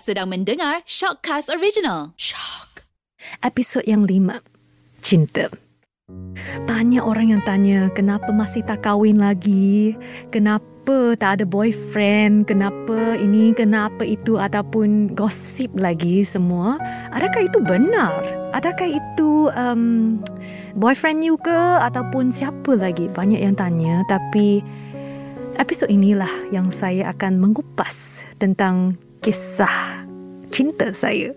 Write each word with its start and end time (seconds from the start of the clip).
Sedang 0.00 0.32
mendengar 0.32 0.80
Shockcast 0.88 1.52
Original. 1.52 2.16
Shock. 2.16 2.88
Episod 3.44 3.84
yang 3.84 4.08
lima. 4.08 4.40
Cinta. 5.04 5.52
Banyak 6.64 7.04
orang 7.04 7.36
yang 7.36 7.42
tanya 7.44 7.92
kenapa 7.92 8.32
masih 8.32 8.64
tak 8.64 8.88
kahwin 8.88 9.20
lagi, 9.20 9.92
kenapa 10.32 11.12
tak 11.20 11.36
ada 11.36 11.44
boyfriend, 11.44 12.48
kenapa 12.48 13.20
ini, 13.20 13.52
kenapa 13.52 14.00
itu 14.00 14.40
ataupun 14.40 15.12
gosip 15.12 15.68
lagi 15.76 16.24
semua. 16.24 16.80
Adakah 17.12 17.44
itu 17.44 17.60
benar? 17.60 18.16
Adakah 18.56 18.88
itu 18.96 19.52
um, 19.52 20.16
boyfriend 20.72 21.20
you 21.20 21.36
ke 21.36 21.58
ataupun 21.84 22.32
siapa 22.32 22.80
lagi? 22.80 23.12
Banyak 23.12 23.44
yang 23.44 23.60
tanya 23.60 24.00
tapi 24.08 24.64
episod 25.60 25.92
inilah 25.92 26.32
yang 26.48 26.72
saya 26.72 27.12
akan 27.12 27.36
mengupas 27.36 28.24
tentang 28.40 28.96
kisah 29.22 30.02
cinta 30.52 30.92
saya. 30.92 31.32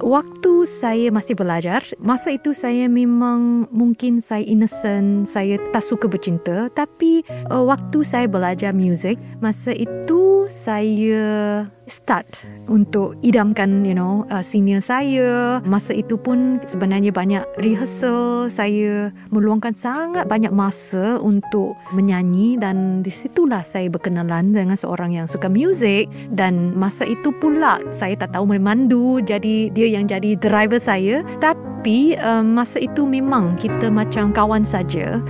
Waktu 0.00 0.64
saya 0.64 1.12
masih 1.12 1.36
belajar, 1.36 1.84
masa 2.00 2.32
itu 2.32 2.56
saya 2.56 2.88
memang 2.88 3.68
mungkin 3.68 4.24
saya 4.24 4.40
innocent, 4.48 5.28
saya 5.28 5.60
tak 5.76 5.84
suka 5.84 6.08
bercinta. 6.08 6.72
Tapi 6.72 7.20
uh, 7.52 7.68
waktu 7.68 8.00
saya 8.00 8.24
belajar 8.24 8.72
muzik, 8.72 9.20
masa 9.44 9.76
itu 9.76 10.19
saya 10.50 11.62
start 11.86 12.42
untuk 12.66 13.14
idamkan 13.22 13.86
you 13.86 13.94
know 13.94 14.26
uh, 14.28 14.42
senior 14.42 14.82
saya. 14.82 15.62
Masa 15.62 15.94
itu 15.94 16.18
pun 16.18 16.58
sebenarnya 16.66 17.14
banyak 17.14 17.46
rehearsal. 17.62 18.50
Saya 18.50 19.14
meluangkan 19.30 19.72
sangat 19.78 20.26
banyak 20.26 20.50
masa 20.50 21.22
untuk 21.22 21.78
menyanyi 21.94 22.58
dan 22.58 23.00
di 23.06 23.10
situlah 23.14 23.62
saya 23.62 23.86
berkenalan 23.86 24.50
dengan 24.50 24.74
seorang 24.74 25.14
yang 25.14 25.30
suka 25.30 25.46
muzik 25.46 26.10
dan 26.34 26.74
masa 26.74 27.06
itu 27.06 27.30
pula 27.38 27.78
saya 27.94 28.18
tak 28.18 28.34
tahu 28.34 28.50
memandu 28.50 29.22
jadi 29.22 29.70
dia 29.70 29.86
yang 29.86 30.10
jadi 30.10 30.34
driver 30.34 30.82
saya. 30.82 31.22
Tapi 31.38 32.18
um, 32.18 32.58
masa 32.58 32.82
itu 32.82 33.06
memang 33.06 33.54
kita 33.54 33.86
macam 33.88 34.34
kawan 34.34 34.66
saja. 34.66 35.22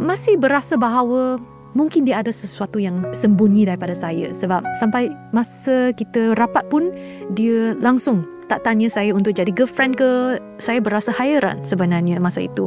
Masih 0.00 0.40
berasa 0.40 0.80
bahawa 0.80 1.36
mungkin 1.74 2.06
dia 2.06 2.22
ada 2.22 2.32
sesuatu 2.34 2.78
yang 2.82 3.02
sembunyi 3.14 3.68
daripada 3.68 3.94
saya 3.94 4.34
sebab 4.34 4.64
sampai 4.78 5.10
masa 5.30 5.94
kita 5.94 6.34
rapat 6.34 6.66
pun 6.68 6.90
dia 7.34 7.74
langsung 7.78 8.26
tak 8.50 8.66
tanya 8.66 8.90
saya 8.90 9.14
untuk 9.14 9.38
jadi 9.38 9.54
girlfriend 9.54 9.94
ke. 9.94 10.42
Saya 10.58 10.82
berasa 10.82 11.14
hairan 11.14 11.62
sebenarnya 11.62 12.18
masa 12.18 12.42
itu. 12.50 12.66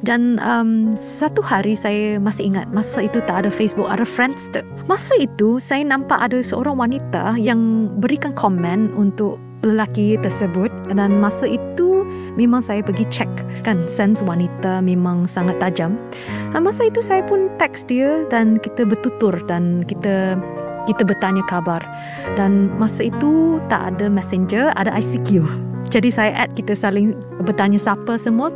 Dan 0.00 0.40
um, 0.40 0.96
satu 0.96 1.44
hari 1.44 1.76
saya 1.76 2.16
masih 2.16 2.48
ingat 2.48 2.72
masa 2.72 3.04
itu 3.04 3.20
tak 3.28 3.44
ada 3.44 3.52
Facebook 3.52 3.92
ada 3.92 4.08
Friendster 4.08 4.64
masa 4.88 5.12
itu 5.20 5.60
saya 5.60 5.84
nampak 5.84 6.16
ada 6.16 6.40
seorang 6.40 6.80
wanita 6.80 7.36
yang 7.36 7.92
berikan 8.00 8.32
komen 8.32 8.96
untuk 8.96 9.36
lelaki 9.60 10.16
tersebut. 10.24 10.72
Dan 10.88 11.20
masa 11.20 11.44
itu 11.44 12.08
memang 12.38 12.62
saya 12.62 12.78
pergi 12.80 13.02
check 13.10 13.28
kan? 13.66 13.90
Sense 13.90 14.22
wanita 14.22 14.78
memang 14.78 15.26
sangat 15.26 15.58
tajam. 15.58 15.98
Dan 16.54 16.62
masa 16.62 16.86
itu 16.86 17.02
saya 17.02 17.26
pun 17.26 17.50
text 17.58 17.90
dia 17.90 18.22
dan 18.30 18.62
kita 18.62 18.86
bertutur 18.86 19.34
dan 19.50 19.82
kita 19.82 20.38
kita 20.86 21.04
bertanya 21.04 21.44
kabar 21.50 21.84
dan 22.38 22.72
masa 22.80 23.12
itu 23.12 23.60
tak 23.68 23.92
ada 23.92 24.08
messenger 24.08 24.72
ada 24.72 24.88
ICQ 24.96 25.44
jadi 25.92 26.08
saya 26.12 26.30
add 26.46 26.52
kita 26.56 26.76
saling 26.76 27.16
bertanya 27.42 27.80
siapa 27.80 28.20
semua. 28.20 28.52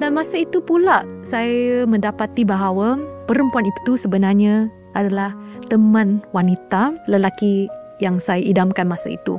Dan 0.00 0.18
masa 0.18 0.42
itu 0.42 0.58
pula 0.58 1.06
saya 1.22 1.86
mendapati 1.86 2.42
bahawa 2.42 2.98
perempuan 3.28 3.68
itu 3.68 3.94
sebenarnya 3.94 4.66
adalah 4.98 5.30
teman 5.70 6.18
wanita 6.34 6.96
lelaki 7.06 7.70
yang 8.02 8.18
saya 8.18 8.42
idamkan 8.42 8.88
masa 8.90 9.14
itu. 9.14 9.38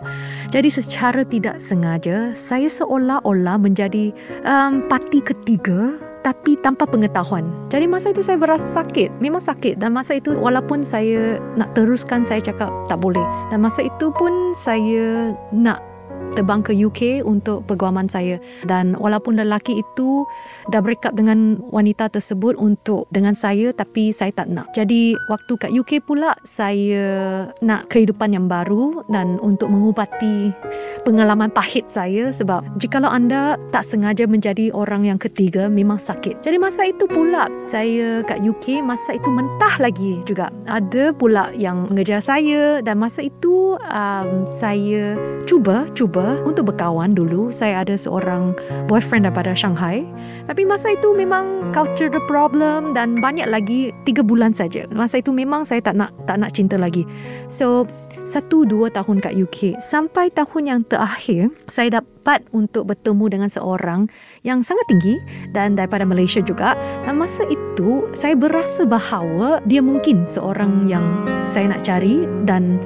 Jadi 0.53 0.69
secara 0.69 1.25
tidak 1.25 1.57
sengaja, 1.57 2.29
saya 2.37 2.69
seolah-olah 2.69 3.57
menjadi 3.57 4.13
um, 4.45 4.85
parti 4.85 5.17
ketiga 5.25 5.97
tapi 6.21 6.53
tanpa 6.61 6.85
pengetahuan. 6.85 7.41
Jadi 7.73 7.89
masa 7.89 8.13
itu 8.13 8.21
saya 8.21 8.37
berasa 8.37 8.63
sakit. 8.69 9.17
Memang 9.17 9.41
sakit. 9.41 9.81
Dan 9.81 9.97
masa 9.97 10.21
itu 10.21 10.37
walaupun 10.37 10.85
saya 10.85 11.41
nak 11.57 11.73
teruskan, 11.73 12.21
saya 12.21 12.37
cakap 12.37 12.69
tak 12.85 13.01
boleh. 13.01 13.25
Dan 13.49 13.65
masa 13.65 13.81
itu 13.81 14.13
pun 14.13 14.53
saya 14.53 15.33
nak 15.49 15.81
terbang 16.33 16.65
ke 16.65 16.73
UK 16.73 17.21
untuk 17.23 17.63
perguaman 17.69 18.09
saya. 18.09 18.41
Dan 18.65 18.97
walaupun 18.97 19.37
lelaki 19.37 19.79
itu 19.79 20.25
dah 20.73 20.81
break 20.81 21.05
up 21.05 21.13
dengan 21.13 21.61
wanita 21.69 22.09
tersebut 22.09 22.57
untuk 22.57 23.05
dengan 23.13 23.37
saya 23.37 23.69
tapi 23.71 24.09
saya 24.09 24.33
tak 24.33 24.49
nak. 24.49 24.73
Jadi 24.73 25.13
waktu 25.29 25.53
kat 25.61 25.71
UK 25.71 26.03
pula 26.03 26.33
saya 26.43 27.05
nak 27.61 27.87
kehidupan 27.93 28.33
yang 28.33 28.49
baru 28.49 29.05
dan 29.13 29.37
untuk 29.39 29.69
mengubati 29.69 30.51
pengalaman 31.05 31.53
pahit 31.53 31.87
saya. 31.87 32.33
Sebab 32.33 32.81
jikalau 32.81 33.13
anda 33.13 33.55
tak 33.69 33.85
sengaja 33.85 34.25
menjadi 34.25 34.73
orang 34.73 35.05
yang 35.05 35.21
ketiga 35.21 35.69
memang 35.69 36.01
sakit. 36.01 36.41
Jadi 36.41 36.57
masa 36.57 36.89
itu 36.89 37.05
pula 37.05 37.47
saya 37.61 38.25
kat 38.25 38.41
UK 38.41 38.81
masa 38.81 39.15
itu 39.15 39.29
mentah 39.29 39.75
lagi 39.77 40.19
juga. 40.25 40.49
Ada 40.65 41.13
pula 41.13 41.53
yang 41.53 41.93
mengejar 41.93 42.19
saya 42.19 42.81
dan 42.81 42.97
masa 42.97 43.21
itu 43.21 43.77
um, 43.77 44.47
saya 44.49 45.15
cuba 45.45 45.85
cuba 45.93 46.22
untuk 46.43 46.73
berkawan 46.73 47.13
dulu. 47.13 47.53
Saya 47.53 47.85
ada 47.85 47.95
seorang 47.95 48.55
boyfriend 48.87 49.27
daripada 49.29 49.53
Shanghai. 49.53 50.03
Tapi 50.47 50.67
masa 50.67 50.95
itu 50.95 51.11
memang 51.15 51.71
culture 51.75 52.11
problem 52.25 52.91
dan 52.95 53.19
banyak 53.19 53.47
lagi 53.47 53.91
tiga 54.07 54.21
bulan 54.25 54.51
saja. 54.51 54.87
Masa 54.91 55.19
itu 55.19 55.31
memang 55.31 55.63
saya 55.67 55.79
tak 55.83 55.95
nak 55.99 56.11
tak 56.25 56.39
nak 56.39 56.51
cinta 56.55 56.75
lagi. 56.79 57.03
So 57.47 57.87
satu 58.23 58.63
dua 58.63 58.87
tahun 58.87 59.19
kat 59.19 59.35
UK 59.35 59.83
sampai 59.83 60.31
tahun 60.31 60.63
yang 60.63 60.79
terakhir 60.87 61.51
saya 61.67 61.99
dapat 61.99 62.39
untuk 62.55 62.87
bertemu 62.87 63.25
dengan 63.27 63.49
seorang 63.51 64.07
yang 64.47 64.63
sangat 64.63 64.87
tinggi 64.87 65.19
dan 65.51 65.75
daripada 65.75 66.07
Malaysia 66.07 66.39
juga 66.39 66.71
dan 67.03 67.19
masa 67.19 67.43
itu 67.51 68.07
saya 68.15 68.39
berasa 68.39 68.87
bahawa 68.87 69.59
dia 69.67 69.83
mungkin 69.83 70.23
seorang 70.23 70.87
yang 70.87 71.03
saya 71.51 71.75
nak 71.75 71.83
cari 71.83 72.23
dan 72.47 72.79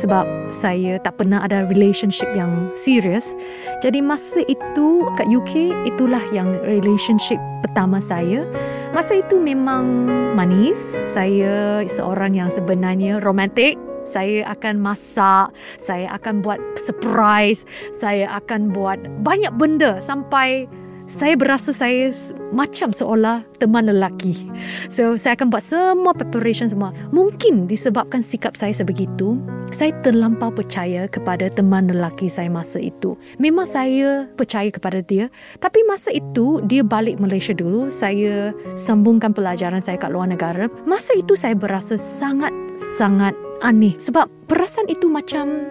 sebab 0.00 0.24
saya 0.48 0.96
tak 1.04 1.20
pernah 1.20 1.44
ada 1.44 1.68
relationship 1.68 2.26
yang 2.32 2.72
serius. 2.72 3.36
Jadi 3.84 4.00
masa 4.00 4.40
itu 4.48 5.04
kat 5.20 5.28
UK 5.28 5.68
itulah 5.84 6.24
yang 6.32 6.56
relationship 6.64 7.36
pertama 7.60 8.00
saya. 8.00 8.48
Masa 8.96 9.20
itu 9.20 9.36
memang 9.36 10.08
manis. 10.32 10.80
Saya 11.12 11.84
seorang 11.84 12.32
yang 12.32 12.48
sebenarnya 12.48 13.20
romantik. 13.20 13.76
Saya 14.00 14.48
akan 14.56 14.80
masak, 14.80 15.52
saya 15.76 16.08
akan 16.16 16.40
buat 16.40 16.56
surprise, 16.80 17.68
saya 17.92 18.32
akan 18.32 18.72
buat 18.72 18.96
banyak 19.20 19.52
benda 19.60 20.00
sampai 20.00 20.64
saya 21.10 21.34
berasa 21.34 21.74
saya 21.74 22.14
macam 22.54 22.94
seolah 22.94 23.42
teman 23.58 23.90
lelaki. 23.90 24.46
So, 24.86 25.18
saya 25.18 25.34
akan 25.34 25.50
buat 25.50 25.66
semua 25.66 26.14
preparation 26.14 26.70
semua. 26.70 26.94
Mungkin 27.10 27.66
disebabkan 27.66 28.22
sikap 28.22 28.54
saya 28.54 28.70
sebegitu, 28.70 29.42
saya 29.74 29.90
terlampau 30.06 30.54
percaya 30.54 31.10
kepada 31.10 31.50
teman 31.50 31.90
lelaki 31.90 32.30
saya 32.30 32.46
masa 32.46 32.78
itu. 32.78 33.18
Memang 33.42 33.66
saya 33.66 34.30
percaya 34.38 34.70
kepada 34.70 35.02
dia, 35.02 35.26
tapi 35.58 35.82
masa 35.90 36.14
itu 36.14 36.62
dia 36.70 36.86
balik 36.86 37.18
Malaysia 37.18 37.52
dulu, 37.52 37.90
saya 37.90 38.54
sambungkan 38.78 39.34
pelajaran 39.34 39.82
saya 39.82 39.98
kat 39.98 40.14
luar 40.14 40.30
negara. 40.30 40.70
Masa 40.86 41.18
itu 41.18 41.34
saya 41.34 41.58
berasa 41.58 41.98
sangat-sangat 41.98 43.34
aneh 43.60 43.92
sebab 44.00 44.30
perasaan 44.48 44.88
itu 44.88 45.10
macam 45.10 45.68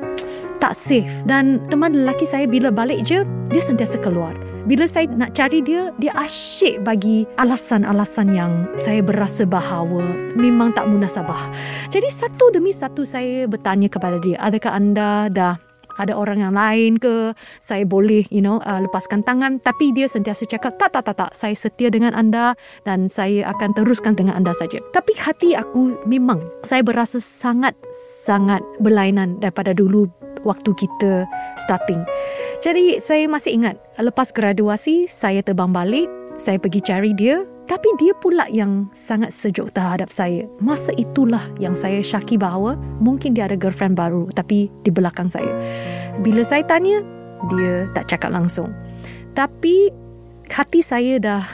tak 0.62 0.78
safe 0.78 1.10
dan 1.26 1.58
teman 1.74 1.96
lelaki 1.96 2.28
saya 2.28 2.46
bila 2.46 2.70
balik 2.70 3.02
je 3.02 3.26
dia 3.50 3.64
sentiasa 3.64 3.98
keluar 3.98 4.36
bila 4.70 4.86
saya 4.86 5.10
nak 5.10 5.34
cari 5.34 5.66
dia 5.66 5.90
dia 5.98 6.14
asyik 6.14 6.86
bagi 6.86 7.26
alasan-alasan 7.42 8.30
yang 8.30 8.70
saya 8.78 9.02
berasa 9.02 9.42
bahawa 9.42 10.06
memang 10.38 10.78
tak 10.78 10.86
munasabah. 10.86 11.50
Jadi 11.90 12.06
satu 12.14 12.54
demi 12.54 12.70
satu 12.70 13.02
saya 13.02 13.50
bertanya 13.50 13.90
kepada 13.90 14.22
dia 14.22 14.38
adakah 14.38 14.78
anda 14.78 15.26
dah 15.34 15.58
ada 15.98 16.14
orang 16.16 16.40
yang 16.40 16.54
lain 16.54 17.02
ke? 17.02 17.34
Saya 17.60 17.84
boleh 17.84 18.30
you 18.30 18.46
know 18.46 18.62
uh, 18.64 18.78
lepaskan 18.80 19.26
tangan. 19.26 19.58
Tapi 19.58 19.90
dia 19.92 20.06
sentiasa 20.06 20.46
cakap 20.46 20.78
tak 20.78 20.94
tak 20.94 21.10
tak 21.10 21.18
tak. 21.18 21.32
Saya 21.34 21.58
setia 21.58 21.90
dengan 21.90 22.14
anda 22.14 22.54
dan 22.86 23.10
saya 23.10 23.50
akan 23.50 23.74
teruskan 23.74 24.14
dengan 24.14 24.38
anda 24.38 24.54
saja. 24.54 24.78
Tapi 24.94 25.18
hati 25.18 25.58
aku 25.58 25.98
memang 26.06 26.40
saya 26.62 26.86
berasa 26.86 27.18
sangat 27.18 27.74
sangat 28.22 28.62
berlainan 28.80 29.42
daripada 29.42 29.74
dulu 29.74 30.08
waktu 30.48 30.72
kita 30.78 31.28
starting. 31.60 32.00
Jadi 32.60 33.00
saya 33.00 33.24
masih 33.32 33.56
ingat 33.56 33.80
lepas 33.96 34.36
graduasi 34.36 35.08
saya 35.08 35.40
terbang 35.40 35.72
balik, 35.72 36.12
saya 36.36 36.60
pergi 36.60 36.84
cari 36.84 37.16
dia 37.16 37.48
tapi 37.72 37.88
dia 37.96 38.12
pula 38.20 38.52
yang 38.52 38.92
sangat 38.92 39.32
sejuk 39.32 39.72
terhadap 39.72 40.12
saya. 40.12 40.44
Masa 40.60 40.92
itulah 41.00 41.40
yang 41.56 41.72
saya 41.72 42.04
syaki 42.04 42.36
bahawa 42.36 42.76
mungkin 43.00 43.32
dia 43.32 43.48
ada 43.48 43.56
girlfriend 43.56 43.96
baru 43.96 44.28
tapi 44.36 44.68
di 44.84 44.92
belakang 44.92 45.32
saya. 45.32 45.56
Bila 46.20 46.44
saya 46.44 46.68
tanya, 46.68 47.00
dia 47.48 47.88
tak 47.96 48.12
cakap 48.12 48.36
langsung. 48.36 48.76
Tapi 49.40 49.88
hati 50.52 50.84
saya 50.84 51.16
dah 51.16 51.46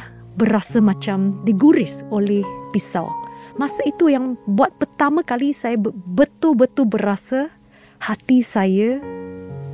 berasa 0.41 0.81
macam 0.81 1.37
diguris 1.45 2.01
oleh 2.09 2.41
pisau. 2.73 3.13
Masa 3.61 3.85
itu 3.85 4.09
yang 4.09 4.41
buat 4.49 4.73
pertama 4.81 5.21
kali 5.21 5.53
saya 5.53 5.77
betul-betul 5.93 6.89
berasa 6.89 7.53
hati 8.01 8.41
saya 8.41 8.97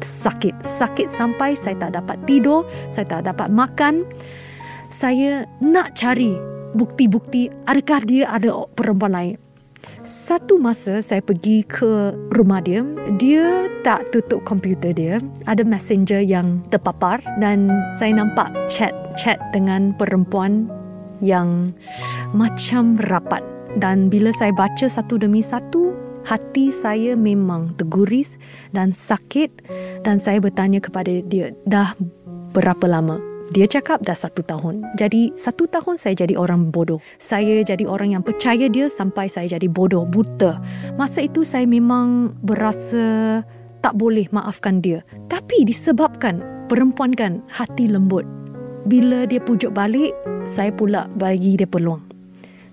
sakit. 0.04 0.66
Sakit 0.66 1.08
sampai 1.08 1.56
saya 1.56 1.78
tak 1.78 1.98
dapat 1.98 2.18
tidur, 2.26 2.68
saya 2.90 3.08
tak 3.08 3.30
dapat 3.30 3.48
makan. 3.54 4.04
Saya 4.92 5.48
nak 5.64 5.96
cari 5.96 6.36
bukti-bukti 6.76 7.48
adakah 7.68 8.02
dia 8.04 8.28
ada 8.28 8.68
perempuan 8.76 9.14
lain. 9.16 9.36
Satu 10.02 10.58
masa 10.58 11.02
saya 11.02 11.22
pergi 11.22 11.66
ke 11.66 12.14
rumah 12.34 12.62
dia, 12.62 12.86
dia 13.18 13.70
tak 13.86 14.10
tutup 14.14 14.42
komputer 14.46 14.94
dia. 14.94 15.16
Ada 15.46 15.62
messenger 15.66 16.22
yang 16.22 16.62
terpapar 16.74 17.22
dan 17.38 17.70
saya 17.98 18.14
nampak 18.18 18.50
chat-chat 18.70 19.38
dengan 19.54 19.94
perempuan 19.98 20.70
yang 21.22 21.74
macam 22.34 22.98
rapat. 23.10 23.46
Dan 23.78 24.12
bila 24.12 24.34
saya 24.36 24.52
baca 24.52 24.86
satu 24.90 25.16
demi 25.22 25.40
satu, 25.40 25.96
hati 26.28 26.70
saya 26.70 27.18
memang 27.18 27.72
terguris 27.78 28.38
dan 28.76 28.94
sakit 28.94 29.66
dan 30.06 30.18
saya 30.22 30.42
bertanya 30.42 30.82
kepada 30.82 31.22
dia, 31.26 31.54
dah 31.66 31.94
berapa 32.52 32.86
lama? 32.86 33.18
Dia 33.52 33.68
cakap 33.68 34.00
dah 34.08 34.16
satu 34.16 34.40
tahun. 34.48 34.80
Jadi 34.96 35.36
satu 35.36 35.68
tahun 35.68 36.00
saya 36.00 36.24
jadi 36.24 36.40
orang 36.40 36.72
bodoh. 36.72 37.04
Saya 37.20 37.60
jadi 37.68 37.84
orang 37.84 38.16
yang 38.16 38.24
percaya 38.24 38.72
dia 38.72 38.88
sampai 38.88 39.28
saya 39.28 39.60
jadi 39.60 39.68
bodoh, 39.68 40.08
buta. 40.08 40.56
Masa 40.96 41.28
itu 41.28 41.44
saya 41.44 41.68
memang 41.68 42.32
berasa 42.48 43.44
tak 43.84 44.00
boleh 44.00 44.32
maafkan 44.32 44.80
dia. 44.80 45.04
Tapi 45.28 45.68
disebabkan 45.68 46.40
perempuan 46.72 47.12
kan 47.12 47.44
hati 47.52 47.92
lembut. 47.92 48.24
Bila 48.88 49.28
dia 49.28 49.44
pujuk 49.44 49.76
balik, 49.76 50.16
saya 50.48 50.72
pula 50.72 51.12
bagi 51.20 51.60
dia 51.60 51.68
peluang. 51.68 52.08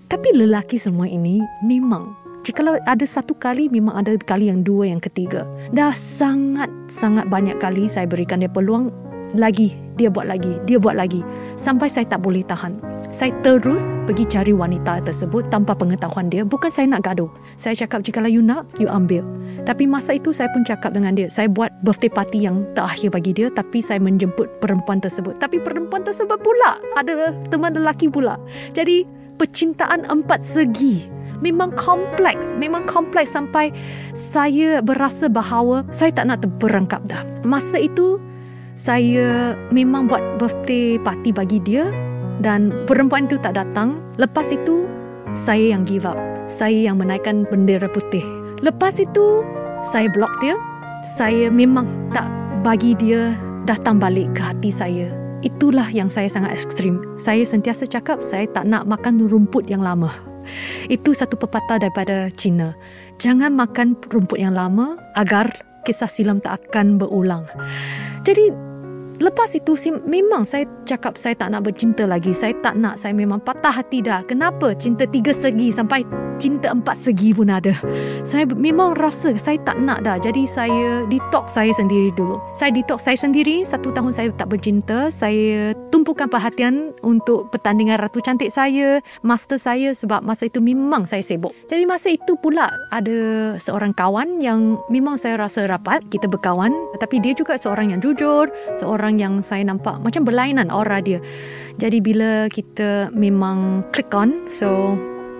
Tapi 0.09 0.31
lelaki 0.33 0.79
semua 0.79 1.05
ini 1.05 1.43
memang 1.61 2.15
jika 2.49 2.65
ada 2.65 3.05
satu 3.05 3.37
kali 3.37 3.69
memang 3.69 3.93
ada 3.93 4.17
kali 4.17 4.49
yang 4.49 4.65
dua 4.65 4.89
yang 4.89 4.97
ketiga. 4.97 5.45
Dah 5.69 5.93
sangat 5.93 6.65
sangat 6.89 7.29
banyak 7.29 7.61
kali 7.61 7.85
saya 7.85 8.09
berikan 8.09 8.41
dia 8.41 8.49
peluang 8.49 8.89
lagi 9.37 9.77
dia 9.93 10.09
buat 10.09 10.25
lagi 10.25 10.57
dia 10.65 10.81
buat 10.81 10.97
lagi. 10.97 11.21
Sampai 11.53 11.93
saya 11.93 12.09
tak 12.09 12.25
boleh 12.25 12.41
tahan. 12.41 12.81
Saya 13.13 13.37
terus 13.45 13.93
pergi 14.09 14.25
cari 14.25 14.49
wanita 14.49 15.05
tersebut 15.05 15.45
tanpa 15.53 15.77
pengetahuan 15.77 16.25
dia. 16.25 16.41
Bukan 16.41 16.73
saya 16.73 16.89
nak 16.89 17.05
gaduh. 17.05 17.29
Saya 17.53 17.77
cakap 17.77 18.01
jika 18.01 18.25
you 18.25 18.41
nak 18.41 18.65
you 18.81 18.89
ambil. 18.89 19.21
Tapi 19.69 19.85
masa 19.85 20.17
itu 20.17 20.33
saya 20.33 20.49
pun 20.49 20.65
cakap 20.65 20.97
dengan 20.97 21.13
dia. 21.13 21.29
Saya 21.29 21.53
buat 21.53 21.69
birthday 21.85 22.09
party 22.09 22.49
yang 22.49 22.65
terakhir 22.73 23.13
bagi 23.13 23.29
dia 23.29 23.53
tapi 23.53 23.77
saya 23.77 24.01
menjemput 24.01 24.49
perempuan 24.57 24.97
tersebut. 24.97 25.37
Tapi 25.37 25.61
perempuan 25.61 26.01
tersebut 26.01 26.41
pula 26.41 26.81
ada 26.97 27.29
teman 27.53 27.77
lelaki 27.77 28.09
pula. 28.09 28.41
Jadi 28.73 29.05
percintaan 29.37 30.09
empat 30.09 30.41
segi 30.41 31.18
memang 31.39 31.73
kompleks 31.75 32.55
memang 32.55 32.83
kompleks 32.85 33.35
sampai 33.35 33.71
saya 34.15 34.83
berasa 34.83 35.27
bahawa 35.27 35.83
saya 35.91 36.11
tak 36.11 36.27
nak 36.29 36.43
terperangkap 36.43 37.01
dah 37.07 37.23
masa 37.43 37.79
itu 37.79 38.19
saya 38.79 39.59
memang 39.75 40.07
buat 40.07 40.39
birthday 40.39 40.95
party 41.03 41.35
bagi 41.35 41.59
dia 41.59 41.91
dan 42.39 42.71
perempuan 42.87 43.27
itu 43.27 43.35
tak 43.43 43.59
datang. 43.59 43.99
Lepas 44.15 44.55
itu, 44.55 44.87
saya 45.35 45.75
yang 45.75 45.83
give 45.83 46.07
up. 46.07 46.15
Saya 46.47 46.87
yang 46.89 46.95
menaikkan 46.97 47.43
bendera 47.51 47.91
putih. 47.91 48.23
Lepas 48.63 49.03
itu, 49.03 49.43
saya 49.83 50.07
block 50.07 50.31
dia. 50.39 50.55
Saya 51.03 51.51
memang 51.51 51.87
tak 52.15 52.31
bagi 52.63 52.95
dia 52.95 53.35
datang 53.67 53.99
balik 53.99 54.31
ke 54.31 54.41
hati 54.43 54.71
saya. 54.71 55.11
Itulah 55.43 55.87
yang 55.91 56.07
saya 56.07 56.27
sangat 56.31 56.55
ekstrim. 56.55 56.99
Saya 57.19 57.43
sentiasa 57.43 57.87
cakap 57.87 58.23
saya 58.23 58.47
tak 58.51 58.67
nak 58.67 58.87
makan 58.87 59.27
rumput 59.27 59.67
yang 59.67 59.83
lama. 59.83 60.11
Itu 60.87 61.13
satu 61.13 61.35
pepatah 61.37 61.81
daripada 61.81 62.29
Cina. 62.33 62.73
Jangan 63.19 63.53
makan 63.53 63.99
rumput 64.09 64.39
yang 64.39 64.55
lama 64.55 64.95
agar 65.19 65.51
kisah 65.83 66.09
silam 66.09 66.39
tak 66.39 66.69
akan 66.69 66.99
berulang. 67.01 67.43
Jadi 68.23 68.68
Lepas 69.19 69.51
itu 69.55 69.75
memang 70.07 70.47
saya 70.47 70.63
cakap 70.87 71.19
saya 71.19 71.35
tak 71.35 71.51
nak 71.51 71.67
bercinta 71.67 72.07
lagi. 72.07 72.31
Saya 72.31 72.55
tak 72.63 72.79
nak. 72.79 72.95
Saya 72.95 73.11
memang 73.11 73.43
patah 73.43 73.71
hati 73.71 73.99
dah. 73.99 74.23
Kenapa? 74.23 74.71
Cinta 74.79 75.03
tiga 75.03 75.35
segi 75.35 75.69
sampai 75.75 76.07
cinta 76.39 76.71
empat 76.71 76.95
segi 76.95 77.35
pun 77.35 77.51
ada. 77.51 77.75
Saya 78.23 78.47
memang 78.47 78.95
rasa 78.95 79.35
saya 79.35 79.59
tak 79.67 79.77
nak 79.83 80.07
dah. 80.07 80.15
Jadi 80.15 80.47
saya 80.47 81.03
detox 81.11 81.59
saya 81.59 81.75
sendiri 81.75 82.15
dulu. 82.15 82.39
Saya 82.55 82.71
detox 82.71 83.05
saya 83.05 83.19
sendiri. 83.19 83.67
Satu 83.67 83.91
tahun 83.91 84.15
saya 84.15 84.31
tak 84.33 84.47
bercinta. 84.55 85.11
Saya 85.11 85.75
tumpukan 85.91 86.31
perhatian 86.31 86.95
untuk 87.03 87.51
pertandingan 87.51 87.99
Ratu 87.99 88.23
Cantik 88.23 88.55
saya, 88.55 89.03
master 89.19 89.59
saya 89.59 89.91
sebab 89.91 90.23
masa 90.23 90.47
itu 90.47 90.63
memang 90.63 91.03
saya 91.03 91.19
sibuk. 91.19 91.51
Jadi 91.67 91.83
masa 91.83 92.15
itu 92.15 92.39
pula 92.39 92.71
ada 92.95 93.19
seorang 93.59 93.91
kawan 93.91 94.39
yang 94.39 94.79
memang 94.87 95.19
saya 95.19 95.35
rasa 95.35 95.67
rapat. 95.67 96.07
Kita 96.07 96.31
berkawan. 96.31 96.71
Tapi 97.03 97.19
dia 97.19 97.35
juga 97.35 97.59
seorang 97.59 97.91
yang 97.91 97.99
jujur. 97.99 98.47
Seorang 98.79 99.08
orang 99.09 99.17
yang 99.17 99.33
saya 99.41 99.65
nampak 99.65 99.97
macam 100.05 100.21
berlainan 100.21 100.69
aura 100.69 101.01
dia. 101.01 101.17
Jadi 101.81 101.97
bila 101.97 102.45
kita 102.53 103.09
memang 103.09 103.81
click 103.89 104.13
on, 104.13 104.45
so 104.45 104.93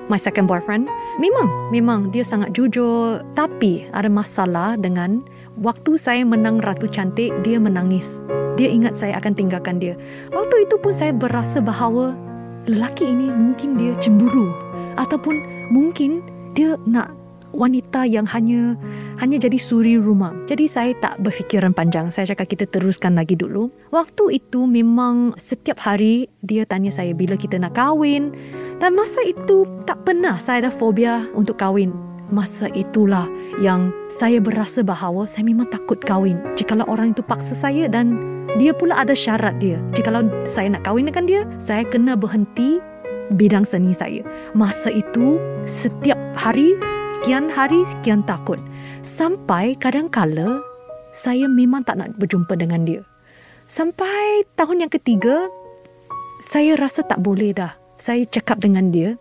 my 0.09 0.17
second 0.17 0.49
boyfriend, 0.49 0.89
memang, 1.21 1.45
memang 1.69 2.09
dia 2.09 2.25
sangat 2.25 2.57
jujur. 2.57 3.21
Tapi 3.37 3.85
ada 3.93 4.09
masalah 4.09 4.73
dengan 4.73 5.21
waktu 5.61 6.01
saya 6.01 6.25
menang 6.25 6.65
Ratu 6.65 6.89
Cantik, 6.89 7.29
dia 7.45 7.61
menangis. 7.61 8.17
Dia 8.57 8.73
ingat 8.73 8.97
saya 8.97 9.21
akan 9.21 9.37
tinggalkan 9.37 9.77
dia. 9.77 9.93
Waktu 10.33 10.65
itu 10.65 10.81
pun 10.81 10.97
saya 10.97 11.13
berasa 11.13 11.61
bahawa 11.61 12.17
lelaki 12.65 13.05
ini 13.05 13.29
mungkin 13.29 13.77
dia 13.77 13.93
cemburu. 14.01 14.49
Ataupun 14.97 15.37
mungkin 15.69 16.25
dia 16.57 16.75
nak 16.89 17.18
wanita 17.53 18.05
yang 18.05 18.25
hanya 18.29 18.77
hanya 19.19 19.37
jadi 19.41 19.57
suri 19.59 19.97
rumah. 19.97 20.33
Jadi 20.45 20.65
saya 20.69 20.91
tak 20.97 21.19
berfikiran 21.21 21.73
panjang. 21.73 22.09
Saya 22.13 22.31
cakap 22.33 22.51
kita 22.51 22.65
teruskan 22.69 23.17
lagi 23.17 23.35
dulu. 23.35 23.69
Waktu 23.91 24.41
itu 24.41 24.65
memang 24.65 25.35
setiap 25.35 25.81
hari 25.81 26.29
dia 26.45 26.63
tanya 26.63 26.93
saya 26.93 27.11
bila 27.13 27.35
kita 27.35 27.57
nak 27.59 27.75
kahwin. 27.75 28.31
Dan 28.79 28.95
masa 28.95 29.19
itu 29.27 29.67
tak 29.83 30.07
pernah 30.07 30.39
saya 30.39 30.67
ada 30.67 30.71
fobia 30.71 31.27
untuk 31.35 31.59
kahwin. 31.59 31.91
Masa 32.29 32.69
itulah 32.77 33.25
yang 33.57 33.89
saya 34.13 34.37
berasa 34.37 34.85
bahawa 34.85 35.25
saya 35.25 35.43
memang 35.49 35.67
takut 35.73 35.97
kahwin. 35.99 36.37
Jikalau 36.53 36.85
orang 36.85 37.11
itu 37.11 37.25
paksa 37.25 37.57
saya 37.57 37.89
dan 37.89 38.15
dia 38.61 38.71
pula 38.71 39.01
ada 39.01 39.17
syarat 39.17 39.57
dia. 39.57 39.81
Jikalau 39.97 40.29
saya 40.45 40.69
nak 40.71 40.85
kahwin 40.85 41.09
dengan 41.09 41.25
dia, 41.25 41.41
saya 41.57 41.81
kena 41.83 42.13
berhenti 42.13 42.77
bidang 43.33 43.65
seni 43.65 43.93
saya. 43.93 44.21
Masa 44.57 44.89
itu 44.93 45.41
setiap 45.65 46.17
hari 46.37 46.77
sekian 47.19 47.51
hari 47.51 47.83
sekian 47.83 48.23
takut. 48.23 48.55
Sampai 49.03 49.75
kadang-kala 49.75 50.63
saya 51.11 51.51
memang 51.51 51.83
tak 51.83 51.99
nak 51.99 52.15
berjumpa 52.15 52.55
dengan 52.55 52.87
dia. 52.87 53.03
Sampai 53.67 54.47
tahun 54.55 54.87
yang 54.87 54.91
ketiga, 54.91 55.51
saya 56.39 56.79
rasa 56.79 57.03
tak 57.03 57.19
boleh 57.19 57.51
dah. 57.51 57.75
Saya 57.99 58.23
cakap 58.23 58.63
dengan 58.63 58.87
dia, 58.95 59.19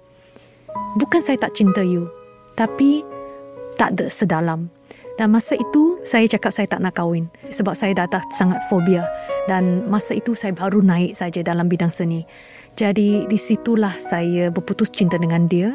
bukan 0.95 1.19
saya 1.19 1.43
tak 1.43 1.59
cinta 1.59 1.83
you, 1.83 2.07
tapi 2.55 3.03
tak 3.75 3.99
ada 3.99 4.07
sedalam. 4.07 4.71
Dan 5.19 5.35
masa 5.35 5.59
itu, 5.59 5.99
saya 6.07 6.31
cakap 6.31 6.55
saya 6.55 6.71
tak 6.71 6.79
nak 6.79 6.95
kahwin. 6.95 7.27
Sebab 7.51 7.75
saya 7.75 7.99
dah 7.99 8.07
tak 8.07 8.23
sangat 8.31 8.63
fobia. 8.71 9.03
Dan 9.51 9.91
masa 9.91 10.15
itu, 10.15 10.39
saya 10.39 10.55
baru 10.55 10.87
naik 10.87 11.19
saja 11.19 11.43
dalam 11.43 11.67
bidang 11.67 11.91
seni. 11.91 12.23
Jadi, 12.79 13.27
di 13.27 13.35
situlah 13.35 13.99
saya 13.99 14.55
berputus 14.55 14.87
cinta 14.95 15.19
dengan 15.19 15.51
dia 15.51 15.75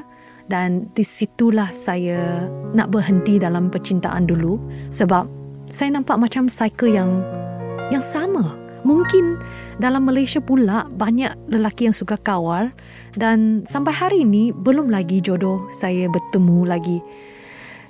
dan 0.51 0.91
di 0.95 1.03
situlah 1.05 1.71
saya 1.71 2.47
nak 2.75 2.91
berhenti 2.91 3.39
dalam 3.39 3.71
percintaan 3.71 4.27
dulu 4.27 4.59
sebab 4.91 5.27
saya 5.71 5.89
nampak 5.95 6.19
macam 6.19 6.51
cycle 6.51 6.91
yang 6.91 7.23
yang 7.89 8.03
sama. 8.03 8.55
Mungkin 8.83 9.39
dalam 9.79 10.03
Malaysia 10.03 10.43
pula 10.43 10.91
banyak 10.91 11.31
lelaki 11.47 11.87
yang 11.87 11.95
suka 11.95 12.19
kawal 12.19 12.75
dan 13.15 13.63
sampai 13.63 13.95
hari 13.95 14.17
ini 14.27 14.51
belum 14.51 14.91
lagi 14.91 15.23
jodoh 15.23 15.63
saya 15.71 16.11
bertemu 16.11 16.67
lagi. 16.67 16.99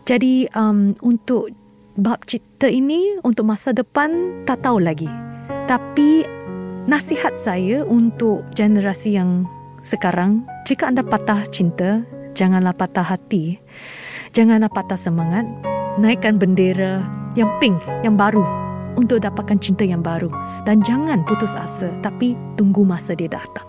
Jadi 0.05 0.45
um, 0.53 0.93
untuk 1.01 1.49
bab 1.97 2.21
cerita 2.29 2.69
ini 2.69 3.17
untuk 3.25 3.49
masa 3.49 3.73
depan 3.73 4.43
tak 4.45 4.61
tahu 4.61 4.83
lagi. 4.85 5.09
Tapi 5.65 6.27
nasihat 6.85 7.33
saya 7.39 7.81
untuk 7.87 8.45
generasi 8.53 9.17
yang 9.17 9.47
sekarang 9.83 10.45
jika 10.67 10.91
anda 10.91 11.03
patah 11.03 11.43
cinta 11.49 12.03
janganlah 12.33 12.73
patah 12.73 13.05
hati, 13.05 13.57
janganlah 14.33 14.69
patah 14.69 14.97
semangat, 14.97 15.45
naikkan 15.97 16.37
bendera 16.37 17.01
yang 17.37 17.49
pink, 17.57 17.77
yang 18.01 18.17
baru 18.17 18.43
untuk 18.97 19.21
dapatkan 19.21 19.57
cinta 19.61 19.85
yang 19.85 20.01
baru. 20.01 20.29
Dan 20.63 20.79
jangan 20.85 21.25
putus 21.27 21.53
asa 21.57 21.91
tapi 22.01 22.37
tunggu 22.55 22.85
masa 22.85 23.13
dia 23.17 23.29
datang. 23.29 23.67